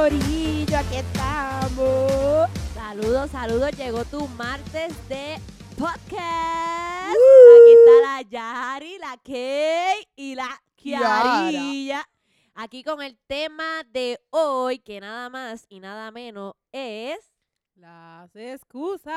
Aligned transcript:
Corillo, 0.00 0.78
aquí 0.78 0.96
estamos. 0.96 2.48
Saludos, 2.72 3.30
saludos. 3.30 3.70
Llegó 3.72 4.02
tu 4.06 4.26
martes 4.28 4.96
de 5.10 5.36
podcast. 5.76 7.10
Aquí 7.12 7.72
está 7.74 8.00
la 8.00 8.22
Yari, 8.22 8.96
la 8.96 9.18
Kay 9.22 10.08
y 10.16 10.34
la 10.34 10.58
Kiarilla. 10.74 12.08
Aquí 12.54 12.82
con 12.82 13.02
el 13.02 13.18
tema 13.26 13.82
de 13.90 14.18
hoy, 14.30 14.78
que 14.78 15.00
nada 15.00 15.28
más 15.28 15.66
y 15.68 15.80
nada 15.80 16.10
menos 16.10 16.54
es. 16.72 17.18
Las 17.74 18.34
excusas. 18.34 19.12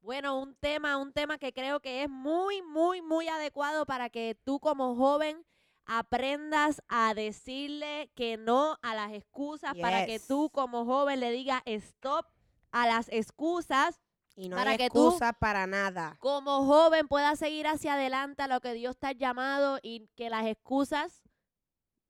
Bueno, 0.00 0.40
un 0.40 0.54
tema, 0.54 0.96
un 0.96 1.12
tema 1.12 1.36
que 1.36 1.52
creo 1.52 1.80
que 1.80 2.04
es 2.04 2.08
muy, 2.08 2.62
muy, 2.62 3.02
muy 3.02 3.28
adecuado 3.28 3.84
para 3.84 4.08
que 4.08 4.38
tú 4.42 4.58
como 4.58 4.96
joven 4.96 5.44
aprendas 5.86 6.82
a 6.88 7.14
decirle 7.14 8.10
que 8.14 8.36
no 8.36 8.78
a 8.82 8.94
las 8.94 9.12
excusas, 9.12 9.74
para 9.80 10.04
que 10.06 10.18
tú 10.20 10.50
como 10.50 10.84
joven 10.84 11.20
le 11.20 11.30
digas 11.30 11.62
stop 11.64 12.26
a 12.72 12.86
las 12.86 13.08
excusas, 13.10 14.00
Y 14.38 14.50
no 14.50 14.56
Para 14.56 14.72
hay 14.72 14.76
que 14.76 14.90
tú- 14.90 15.18
para 15.40 15.66
nada. 15.66 16.16
como 16.20 16.66
joven 16.66 17.08
puedas 17.08 17.38
seguir 17.38 17.66
hacia 17.66 17.94
adelante 17.94 18.42
a 18.42 18.48
lo 18.48 18.60
que 18.60 18.74
Dios 18.74 18.98
te 18.98 19.06
ha 19.06 19.12
llamado 19.12 19.78
y 19.82 20.08
que 20.14 20.28
las 20.28 20.44
excusas 20.44 21.22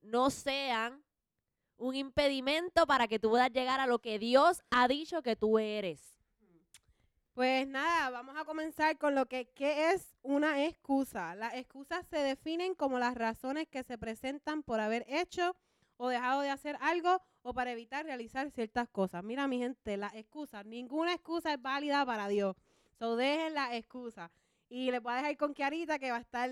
no 0.00 0.30
sean 0.30 1.04
un 1.76 1.94
impedimento 1.94 2.84
para 2.86 3.06
que 3.06 3.20
tú 3.20 3.30
puedas 3.30 3.52
llegar 3.52 3.78
a 3.78 3.86
lo 3.86 4.00
que 4.00 4.18
Dios 4.18 4.60
ha 4.70 4.88
dicho 4.88 5.22
que 5.22 5.36
tú 5.36 5.60
eres. 5.60 6.00
Pues 7.36 7.68
nada, 7.68 8.08
vamos 8.08 8.34
a 8.38 8.46
comenzar 8.46 8.96
con 8.96 9.14
lo 9.14 9.26
que 9.26 9.50
¿qué 9.50 9.90
es 9.90 10.16
una 10.22 10.64
excusa. 10.64 11.34
Las 11.34 11.52
excusas 11.52 12.06
se 12.06 12.16
definen 12.16 12.74
como 12.74 12.98
las 12.98 13.14
razones 13.14 13.68
que 13.68 13.82
se 13.82 13.98
presentan 13.98 14.62
por 14.62 14.80
haber 14.80 15.04
hecho 15.06 15.54
o 15.98 16.08
dejado 16.08 16.40
de 16.40 16.48
hacer 16.48 16.78
algo 16.80 17.20
o 17.42 17.52
para 17.52 17.72
evitar 17.72 18.06
realizar 18.06 18.50
ciertas 18.52 18.88
cosas. 18.88 19.22
Mira, 19.22 19.46
mi 19.48 19.58
gente, 19.58 19.98
las 19.98 20.14
excusas, 20.14 20.64
ninguna 20.64 21.12
excusa 21.12 21.52
es 21.52 21.60
válida 21.60 22.06
para 22.06 22.26
Dios. 22.28 22.56
So 22.98 23.16
dejen 23.16 23.52
las 23.52 23.74
excusas. 23.74 24.30
Y 24.70 24.90
les 24.90 25.02
voy 25.02 25.12
a 25.12 25.16
dejar 25.16 25.36
con 25.36 25.52
Kiarita 25.52 25.98
que 25.98 26.12
va 26.12 26.16
a 26.16 26.20
estar 26.20 26.48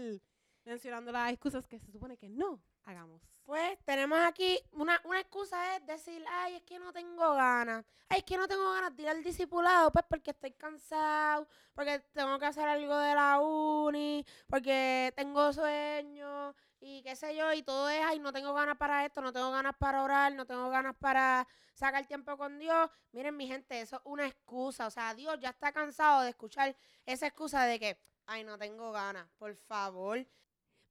mencionando 0.65 1.13
las 1.13 1.31
excusas 1.33 1.67
que 1.67 1.79
se 1.79 1.91
supone 1.91 2.17
que 2.17 2.29
no 2.29 2.63
hagamos. 2.85 3.23
Pues 3.45 3.79
tenemos 3.85 4.19
aquí 4.21 4.59
una, 4.73 5.01
una 5.05 5.21
excusa 5.21 5.77
es 5.77 5.87
decir, 5.87 6.25
ay, 6.31 6.57
es 6.57 6.63
que 6.63 6.79
no 6.79 6.93
tengo 6.93 7.35
ganas. 7.35 7.85
Ay, 8.09 8.19
es 8.19 8.25
que 8.25 8.39
no 8.39 8.49
tengo 8.49 8.73
ganas 8.73 8.97
de 8.97 9.03
ir 9.03 9.09
al 9.09 9.23
discipulado, 9.23 9.91
pues 9.91 10.05
porque 10.09 10.31
estoy 10.31 10.53
cansado, 10.53 11.47
porque 11.75 11.99
tengo 12.13 12.39
que 12.39 12.47
hacer 12.47 12.67
algo 12.67 12.97
de 12.97 13.15
la 13.15 13.41
uni, 13.41 14.25
porque 14.47 15.13
tengo 15.15 15.53
sueño 15.53 16.55
y 16.81 17.03
qué 17.03 17.17
sé 17.17 17.35
yo, 17.37 17.53
y 17.53 17.63
todo 17.63 17.89
es, 17.89 18.01
ay, 18.03 18.19
no 18.19 18.33
tengo 18.33 18.53
ganas 18.55 18.77
para 18.77 19.05
esto, 19.05 19.21
no 19.21 19.33
tengo 19.33 19.51
ganas 19.51 19.75
para 19.77 20.03
orar, 20.03 20.35
no 20.35 20.47
tengo 20.47 20.69
ganas 20.71 20.95
para 20.97 21.47
sacar 21.75 22.07
tiempo 22.07 22.37
con 22.37 22.59
Dios. 22.59 22.91
Miren, 23.13 23.37
mi 23.37 23.47
gente, 23.47 23.81
eso 23.81 23.97
es 23.97 24.03
una 24.05 24.27
excusa. 24.27 24.87
O 24.87 24.91
sea, 24.91 25.15
Dios 25.15 25.39
ya 25.41 25.51
está 25.51 25.73
cansado 25.73 26.23
de 26.23 26.31
escuchar 26.31 26.77
esa 27.07 27.27
excusa 27.27 27.65
de 27.65 27.79
que, 27.79 27.99
ay, 28.27 28.45
no 28.45 28.59
tengo 28.59 28.93
ganas, 28.93 29.29
por 29.39 29.55
favor. 29.57 30.27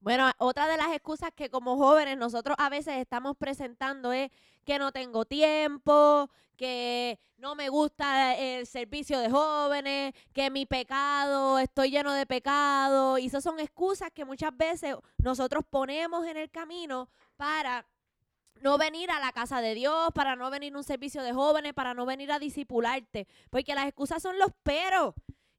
Bueno, 0.04 0.30
otra 0.38 0.68
de 0.68 0.76
las 0.76 0.90
excusas 0.90 1.32
que 1.34 1.50
como 1.50 1.78
jóvenes 1.78 2.18
nosotros 2.18 2.58
a 2.60 2.68
veces 2.68 2.96
estamos 2.98 3.38
presentando 3.38 4.12
es 4.12 4.30
que 4.66 4.78
no 4.78 4.92
tengo 4.92 5.24
tiempo, 5.24 6.30
que 6.58 7.18
no 7.38 7.56
me 7.56 7.70
gusta 7.70 8.36
el 8.36 8.68
servicio 8.68 9.18
de 9.20 9.30
jóvenes, 9.30 10.14
que 10.34 10.50
mi 10.50 10.66
pecado, 10.66 11.58
estoy 11.58 11.92
lleno 11.92 12.12
de 12.12 12.26
pecado. 12.26 13.18
Y 13.18 13.28
esas 13.28 13.46
son 13.46 13.62
excusas 13.62 14.12
que 14.14 14.26
muchas 14.26 14.56
veces 14.58 14.98
nosotros 15.20 15.64
ponemos 15.70 16.28
en 16.28 16.36
el 16.36 16.52
camino 16.52 17.08
para 17.38 17.86
no 18.60 18.78
venir 18.78 19.10
a 19.10 19.22
la 19.22 19.32
casa 19.32 19.62
de 19.62 19.74
Dios, 19.74 20.10
para 20.14 20.36
no 20.36 20.50
venir 20.50 20.74
a 20.74 20.80
un 20.80 20.84
servicio 20.84 21.24
de 21.24 21.32
jóvenes, 21.32 21.74
para 21.74 21.94
no 21.94 22.06
venir 22.06 22.30
a 22.34 22.40
discipularte. 22.40 23.26
Porque 23.50 23.74
las 23.74 23.88
excusas 23.88 24.22
son 24.22 24.38
los 24.38 24.52
peros. 24.64 25.14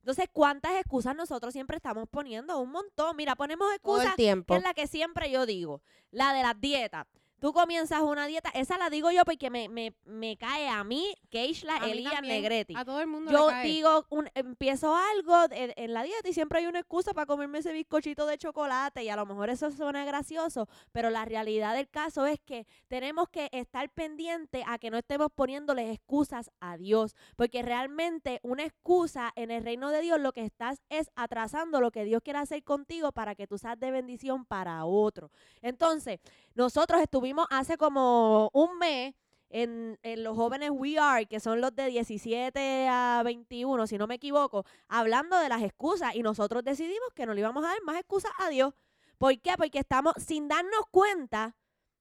Entonces, 0.04 0.28
¿cuántas 0.30 0.72
excusas 0.72 1.16
nosotros 1.16 1.54
siempre 1.54 1.78
estamos 1.78 2.06
poniendo? 2.10 2.58
Un 2.60 2.72
montón. 2.72 3.16
Mira, 3.16 3.36
ponemos 3.36 3.68
Todo 3.68 3.74
excusas 3.74 4.06
el 4.08 4.16
tiempo. 4.16 4.52
que 4.52 4.58
es 4.58 4.62
la 4.62 4.74
que 4.74 4.86
siempre 4.86 5.30
yo 5.30 5.46
digo, 5.46 5.80
la 6.10 6.34
de 6.34 6.42
las 6.42 6.60
dietas. 6.60 7.06
Tú 7.40 7.52
comienzas 7.52 8.00
una 8.00 8.26
dieta, 8.26 8.48
esa 8.54 8.78
la 8.78 8.88
digo 8.88 9.10
yo 9.10 9.24
porque 9.26 9.50
me, 9.50 9.68
me, 9.68 9.94
me 10.06 10.36
cae 10.38 10.66
a 10.68 10.82
mí, 10.82 11.14
Keishla 11.28 11.76
A 11.76 11.90
Elías 11.90 12.22
Negretti. 12.22 12.74
A 12.74 12.84
todo 12.86 13.00
el 13.00 13.06
mundo 13.06 13.30
Yo 13.30 13.48
le 13.48 13.52
cae. 13.52 13.66
digo, 13.68 14.06
un- 14.08 14.30
empiezo 14.34 14.96
algo 14.96 15.48
de- 15.48 15.74
en 15.76 15.92
la 15.92 16.02
dieta 16.04 16.26
y 16.26 16.32
siempre 16.32 16.60
hay 16.60 16.66
una 16.66 16.78
excusa 16.78 17.12
para 17.12 17.26
comerme 17.26 17.58
ese 17.58 17.72
bizcochito 17.72 18.24
de 18.24 18.38
chocolate 18.38 19.02
y 19.04 19.10
a 19.10 19.16
lo 19.16 19.26
mejor 19.26 19.50
eso 19.50 19.70
suena 19.72 20.06
gracioso, 20.06 20.68
pero 20.92 21.10
la 21.10 21.26
realidad 21.26 21.74
del 21.74 21.90
caso 21.90 22.24
es 22.24 22.40
que 22.40 22.66
tenemos 22.88 23.28
que 23.28 23.50
estar 23.52 23.90
pendientes 23.90 24.64
a 24.66 24.78
que 24.78 24.90
no 24.90 24.96
estemos 24.96 25.28
poniéndoles 25.34 25.92
excusas 25.92 26.50
a 26.60 26.78
Dios, 26.78 27.14
porque 27.36 27.60
realmente 27.62 28.40
una 28.42 28.64
excusa 28.64 29.32
en 29.36 29.50
el 29.50 29.64
reino 29.64 29.90
de 29.90 30.00
Dios 30.00 30.18
lo 30.18 30.32
que 30.32 30.44
estás 30.46 30.80
es 30.88 31.10
atrasando 31.14 31.80
lo 31.82 31.90
que 31.90 32.04
Dios 32.04 32.22
quiere 32.22 32.38
hacer 32.38 32.62
contigo 32.64 33.12
para 33.12 33.34
que 33.34 33.46
tú 33.46 33.58
seas 33.58 33.78
de 33.78 33.90
bendición 33.90 34.46
para 34.46 34.86
otro. 34.86 35.30
Entonces, 35.60 36.20
nosotros 36.54 37.02
estuvimos 37.02 37.23
hace 37.50 37.76
como 37.76 38.50
un 38.52 38.78
mes 38.78 39.14
en, 39.50 39.98
los 40.22 40.36
jóvenes 40.36 40.70
We 40.72 40.98
Are, 40.98 41.26
que 41.26 41.38
son 41.40 41.60
los 41.60 41.74
de 41.74 41.86
17 41.86 42.88
a 42.88 43.22
21, 43.24 43.86
si 43.86 43.98
no 43.98 44.06
me 44.06 44.16
equivoco, 44.16 44.64
hablando 44.88 45.38
de 45.38 45.48
las 45.48 45.62
excusas 45.62 46.14
y 46.14 46.22
nosotros 46.22 46.64
decidimos 46.64 47.08
que 47.14 47.24
no 47.24 47.34
le 47.34 47.40
íbamos 47.40 47.64
a 47.64 47.68
dar 47.68 47.82
más 47.84 47.96
excusas 47.98 48.32
a 48.38 48.48
Dios. 48.48 48.74
¿Por 49.16 49.40
qué? 49.40 49.52
Porque 49.56 49.78
estamos, 49.78 50.12
sin 50.18 50.48
darnos 50.48 50.86
cuenta, 50.90 51.54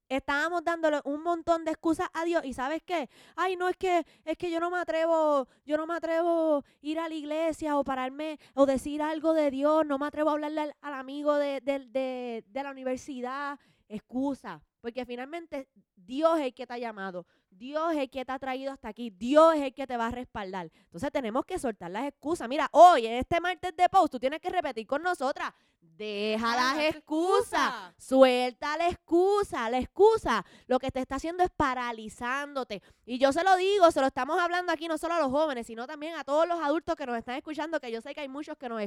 estábamos 0.08 0.64
dándole 0.64 1.00
un 1.04 1.22
montón 1.22 1.64
de 1.64 1.70
excusas 1.70 2.08
a 2.12 2.24
Dios 2.24 2.44
y 2.44 2.54
¿sabes 2.54 2.82
qué? 2.82 3.08
Ay, 3.36 3.54
no, 3.56 3.68
es 3.68 3.76
que, 3.76 4.04
es 4.24 4.36
que 4.36 4.50
yo 4.50 4.58
no 4.58 4.70
me 4.70 4.78
atrevo, 4.78 5.46
yo 5.64 5.76
no 5.76 5.86
me 5.86 5.94
atrevo 5.94 6.64
ir 6.82 6.98
a 6.98 7.08
la 7.08 7.14
iglesia 7.14 7.78
o 7.78 7.84
pararme 7.84 8.38
o 8.54 8.66
decir 8.66 9.00
algo 9.00 9.32
de 9.32 9.52
Dios, 9.52 9.86
no 9.86 9.96
me 9.98 10.06
atrevo 10.06 10.30
a 10.30 10.32
hablarle 10.32 10.74
al, 10.80 10.94
amigo 10.94 11.34
de- 11.36 11.60
de- 11.60 12.44
de 12.46 12.62
la 12.62 12.70
universidad, 12.72 13.58
excusa, 13.88 14.60
porque 14.84 15.06
finalmente 15.06 15.66
Dios 15.96 16.38
es 16.38 16.44
el 16.44 16.54
que 16.54 16.66
te 16.66 16.74
ha 16.74 16.76
llamado, 16.76 17.24
Dios 17.48 17.92
es 17.92 18.00
el 18.00 18.10
que 18.10 18.22
te 18.22 18.32
ha 18.32 18.38
traído 18.38 18.70
hasta 18.70 18.88
aquí, 18.88 19.08
Dios 19.08 19.54
es 19.54 19.62
el 19.62 19.72
que 19.72 19.86
te 19.86 19.96
va 19.96 20.08
a 20.08 20.10
respaldar. 20.10 20.70
Entonces 20.74 21.10
tenemos 21.10 21.46
que 21.46 21.58
soltar 21.58 21.90
las 21.90 22.06
excusas. 22.06 22.46
Mira, 22.50 22.68
hoy 22.70 23.06
en 23.06 23.14
este 23.14 23.40
martes 23.40 23.74
de 23.74 23.88
post, 23.88 24.12
tú 24.12 24.20
tienes 24.20 24.40
que 24.40 24.50
repetir 24.50 24.86
con 24.86 25.02
nosotras, 25.02 25.54
deja 25.80 26.54
las 26.54 26.94
excusas. 26.94 27.94
Suelta 27.96 28.76
la 28.76 28.90
excusa, 28.90 29.70
la 29.70 29.78
excusa 29.78 30.44
lo 30.66 30.78
que 30.78 30.90
te 30.90 31.00
está 31.00 31.14
haciendo 31.14 31.44
es 31.44 31.50
paralizándote. 31.56 32.82
Y 33.06 33.16
yo 33.16 33.32
se 33.32 33.42
lo 33.42 33.56
digo, 33.56 33.90
se 33.90 34.02
lo 34.02 34.08
estamos 34.08 34.38
hablando 34.38 34.70
aquí 34.70 34.86
no 34.86 34.98
solo 34.98 35.14
a 35.14 35.20
los 35.20 35.30
jóvenes, 35.30 35.66
sino 35.66 35.86
también 35.86 36.14
a 36.16 36.24
todos 36.24 36.46
los 36.46 36.60
adultos 36.60 36.94
que 36.94 37.06
nos 37.06 37.16
están 37.16 37.36
escuchando, 37.36 37.80
que 37.80 37.90
yo 37.90 38.02
sé 38.02 38.14
que 38.14 38.20
hay 38.20 38.28
muchos 38.28 38.58
que 38.58 38.68
nos, 38.68 38.82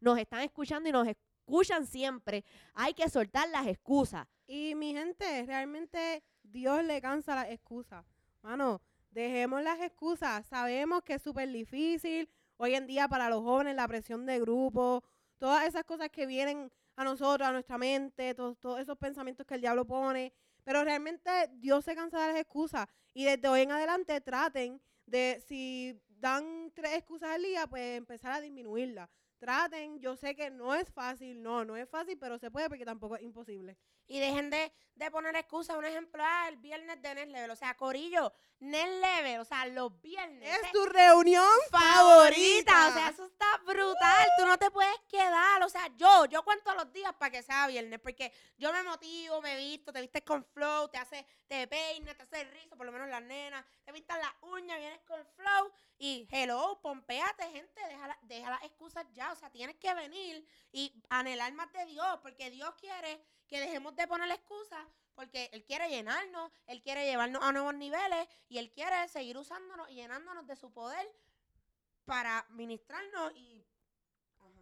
nos 0.00 0.18
están 0.18 0.40
escuchando 0.40 0.88
y 0.88 0.92
nos 0.92 1.06
escuchan 1.06 1.86
siempre. 1.86 2.44
Hay 2.74 2.92
que 2.92 3.08
soltar 3.08 3.48
las 3.50 3.68
excusas. 3.68 4.26
Y 4.48 4.74
mi 4.74 4.94
gente, 4.94 5.44
realmente 5.44 6.22
Dios 6.42 6.82
le 6.82 7.02
cansa 7.02 7.34
las 7.34 7.50
excusas. 7.50 8.04
Mano, 8.40 8.80
dejemos 9.10 9.62
las 9.62 9.78
excusas. 9.80 10.46
Sabemos 10.46 11.02
que 11.02 11.14
es 11.14 11.22
súper 11.22 11.52
difícil 11.52 12.30
hoy 12.56 12.74
en 12.74 12.86
día 12.86 13.06
para 13.08 13.28
los 13.28 13.42
jóvenes 13.42 13.76
la 13.76 13.86
presión 13.86 14.24
de 14.24 14.40
grupo, 14.40 15.04
todas 15.36 15.66
esas 15.66 15.84
cosas 15.84 16.08
que 16.08 16.26
vienen 16.26 16.72
a 16.96 17.04
nosotros, 17.04 17.46
a 17.46 17.52
nuestra 17.52 17.76
mente, 17.76 18.34
todos, 18.34 18.58
todos 18.58 18.80
esos 18.80 18.96
pensamientos 18.96 19.46
que 19.46 19.54
el 19.54 19.60
diablo 19.60 19.86
pone. 19.86 20.32
Pero 20.64 20.82
realmente 20.82 21.30
Dios 21.52 21.84
se 21.84 21.94
cansa 21.94 22.18
de 22.18 22.32
las 22.32 22.40
excusas. 22.40 22.86
Y 23.12 23.24
desde 23.24 23.48
hoy 23.48 23.60
en 23.60 23.72
adelante 23.72 24.18
traten 24.22 24.80
de, 25.04 25.44
si 25.46 26.00
dan 26.08 26.72
tres 26.74 26.94
excusas 26.94 27.30
al 27.30 27.42
día, 27.42 27.66
pues 27.66 27.98
empezar 27.98 28.32
a 28.32 28.40
disminuirlas. 28.40 29.10
Traten, 29.38 30.00
yo 30.00 30.16
sé 30.16 30.34
que 30.34 30.50
no 30.50 30.74
es 30.74 30.90
fácil, 30.92 31.42
no, 31.42 31.64
no 31.64 31.76
es 31.76 31.88
fácil, 31.88 32.18
pero 32.18 32.38
se 32.38 32.50
puede 32.50 32.68
porque 32.68 32.84
tampoco 32.84 33.16
es 33.16 33.22
imposible. 33.22 33.76
Y 34.10 34.18
dejen 34.20 34.48
de, 34.48 34.72
de 34.94 35.10
poner 35.10 35.36
excusas. 35.36 35.76
Un 35.76 35.84
ejemplo, 35.84 36.22
ah, 36.24 36.48
el 36.48 36.56
viernes 36.56 37.00
de 37.02 37.14
Level. 37.14 37.50
O 37.50 37.56
sea, 37.56 37.74
Corillo, 37.76 38.32
Next 38.58 39.02
Level. 39.02 39.40
O 39.40 39.44
sea, 39.44 39.66
los 39.66 40.00
viernes. 40.00 40.48
Es 40.64 40.72
tu 40.72 40.82
reunión 40.86 41.44
favorita. 41.70 42.88
O 42.88 42.92
sea, 42.94 43.08
eso 43.10 43.26
está 43.26 43.46
brutal. 43.66 44.26
Tú 44.38 44.46
no 44.46 44.56
te 44.58 44.70
puedes 44.70 44.98
quedar. 45.10 45.62
O 45.62 45.68
sea, 45.68 45.86
yo, 45.96 46.24
yo 46.24 46.42
cuento 46.42 46.74
los 46.74 46.90
días 46.90 47.12
para 47.18 47.30
que 47.30 47.42
sea 47.42 47.66
viernes. 47.66 48.00
Porque 48.00 48.32
yo 48.56 48.72
me 48.72 48.82
motivo, 48.82 49.42
me 49.42 49.56
visto, 49.58 49.92
te 49.92 50.00
vistes 50.00 50.22
con 50.22 50.42
flow, 50.42 50.88
te 50.88 50.96
hace, 50.96 51.26
te 51.46 51.66
peinas, 51.68 52.16
te 52.16 52.22
hace 52.22 52.44
rizo, 52.44 52.78
por 52.78 52.86
lo 52.86 52.92
menos 52.92 53.08
las 53.10 53.22
nenas. 53.22 53.62
Te 53.84 53.92
pintas 53.92 54.16
las 54.18 54.32
uñas, 54.40 54.78
vienes 54.78 55.00
con 55.02 55.22
flow. 55.36 55.70
Y 55.98 56.26
hello, 56.32 56.80
pompeate, 56.82 57.42
gente. 57.50 57.78
Deja, 57.88 58.06
la- 58.08 58.18
deja 58.22 58.48
las 58.50 58.56
excusas 58.68 59.04
ya. 59.12 59.32
O 59.32 59.36
sea, 59.36 59.50
tienes 59.50 59.76
que 59.76 59.92
venir 59.94 60.46
y 60.72 60.92
anhelar 61.08 61.52
más 61.52 61.72
de 61.72 61.84
Dios. 61.86 62.18
Porque 62.22 62.50
Dios 62.50 62.74
quiere 62.80 63.20
que 63.48 63.60
dejemos 63.60 63.96
de 63.96 64.06
poner 64.06 64.30
excusas. 64.30 64.86
Porque 65.18 65.50
Él 65.52 65.64
quiere 65.64 65.88
llenarnos, 65.88 66.52
Él 66.68 66.80
quiere 66.80 67.04
llevarnos 67.04 67.42
a 67.42 67.50
nuevos 67.50 67.74
niveles 67.74 68.28
y 68.48 68.58
Él 68.58 68.70
quiere 68.70 69.08
seguir 69.08 69.36
usándonos 69.36 69.90
y 69.90 69.94
llenándonos 69.94 70.46
de 70.46 70.54
su 70.54 70.72
poder 70.72 71.10
para 72.04 72.46
ministrarnos 72.50 73.32
y... 73.34 73.66
Ajá. 74.38 74.60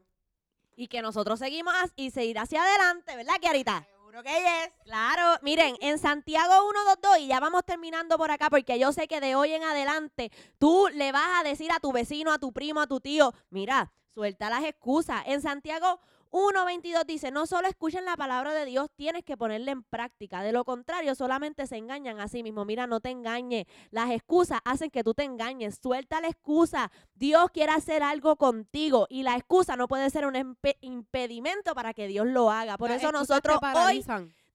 Y 0.74 0.88
que 0.88 1.02
nosotros 1.02 1.38
seguimos 1.38 1.74
y 1.94 2.10
seguir 2.10 2.38
hacia 2.38 2.62
adelante, 2.62 3.14
¿verdad, 3.16 3.34
Kiarita? 3.38 3.86
Seguro 3.86 4.22
que 4.22 4.64
es. 4.64 4.72
Claro, 4.84 5.38
miren, 5.42 5.76
en 5.82 5.98
Santiago 5.98 6.54
122, 6.72 7.18
y 7.18 7.26
ya 7.26 7.38
vamos 7.38 7.62
terminando 7.66 8.16
por 8.16 8.30
acá, 8.30 8.48
porque 8.48 8.78
yo 8.78 8.92
sé 8.92 9.08
que 9.08 9.20
de 9.20 9.34
hoy 9.34 9.52
en 9.52 9.62
adelante 9.62 10.32
tú 10.58 10.88
le 10.94 11.12
vas 11.12 11.40
a 11.40 11.42
decir 11.42 11.70
a 11.70 11.80
tu 11.80 11.92
vecino, 11.92 12.32
a 12.32 12.38
tu 12.38 12.52
primo, 12.52 12.80
a 12.80 12.86
tu 12.86 13.00
tío, 13.00 13.34
mira, 13.50 13.92
suelta 14.16 14.48
las 14.48 14.64
excusas. 14.64 15.24
En 15.26 15.42
Santiago 15.42 16.00
1.22 16.30 17.04
dice, 17.04 17.30
no 17.30 17.46
solo 17.46 17.68
escuchen 17.68 18.06
la 18.06 18.16
palabra 18.16 18.54
de 18.54 18.64
Dios, 18.64 18.88
tienes 18.96 19.24
que 19.24 19.36
ponerla 19.36 19.72
en 19.72 19.82
práctica. 19.82 20.42
De 20.42 20.52
lo 20.52 20.64
contrario, 20.64 21.14
solamente 21.14 21.66
se 21.66 21.76
engañan 21.76 22.18
a 22.18 22.26
sí 22.26 22.42
mismos. 22.42 22.64
Mira, 22.64 22.86
no 22.86 23.00
te 23.00 23.10
engañes. 23.10 23.66
Las 23.90 24.10
excusas 24.10 24.60
hacen 24.64 24.90
que 24.90 25.04
tú 25.04 25.12
te 25.12 25.24
engañes. 25.24 25.78
Suelta 25.82 26.22
la 26.22 26.28
excusa. 26.28 26.90
Dios 27.14 27.50
quiere 27.52 27.72
hacer 27.72 28.02
algo 28.02 28.36
contigo 28.36 29.06
y 29.10 29.22
la 29.22 29.36
excusa 29.36 29.76
no 29.76 29.86
puede 29.86 30.08
ser 30.08 30.24
un 30.26 30.56
impedimento 30.80 31.74
para 31.74 31.92
que 31.92 32.08
Dios 32.08 32.26
lo 32.26 32.50
haga. 32.50 32.78
Por 32.78 32.90
eso 32.90 33.12
nosotros 33.12 33.58
hoy. 33.74 34.02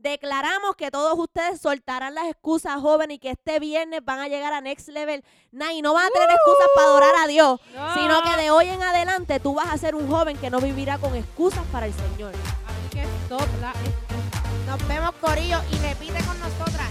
Declaramos 0.01 0.75
que 0.75 0.91
todos 0.91 1.17
ustedes 1.17 1.61
soltarán 1.61 2.15
las 2.15 2.25
excusas, 2.25 2.79
jóvenes, 2.81 3.15
y 3.15 3.19
que 3.19 3.31
este 3.31 3.59
viernes 3.59 4.03
van 4.03 4.19
a 4.19 4.27
llegar 4.27 4.53
a 4.53 4.61
Next 4.61 4.89
Level 4.89 5.23
Nine 5.51 5.75
y 5.75 5.81
no 5.81 5.93
van 5.93 6.05
a 6.05 6.09
tener 6.09 6.29
excusas 6.31 6.67
para 6.75 6.87
adorar 6.87 7.15
a 7.23 7.27
Dios, 7.27 7.59
sino 7.93 8.21
que 8.23 8.41
de 8.41 8.51
hoy 8.51 8.69
en 8.69 8.81
adelante 8.81 9.39
tú 9.39 9.53
vas 9.53 9.67
a 9.71 9.77
ser 9.77 9.95
un 9.95 10.09
joven 10.09 10.37
que 10.37 10.49
no 10.49 10.59
vivirá 10.59 10.97
con 10.97 11.15
excusas 11.15 11.63
para 11.71 11.85
el 11.85 11.93
Señor. 11.93 12.33
Así 12.33 12.97
que 12.97 13.03
stop 13.23 13.47
la 13.61 13.71
excusa. 13.71 14.43
Nos 14.67 14.87
vemos, 14.87 15.11
Corillo, 15.21 15.59
y 15.71 15.75
repite 15.77 16.23
con 16.23 16.39
nosotras. 16.39 16.87